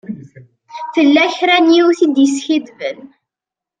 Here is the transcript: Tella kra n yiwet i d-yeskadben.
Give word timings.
Tella 0.93 1.25
kra 1.37 1.57
n 1.65 1.67
yiwet 1.75 1.99
i 2.05 2.07
d-yeskadben. 2.15 2.99